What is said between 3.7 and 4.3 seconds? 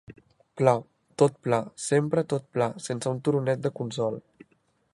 consol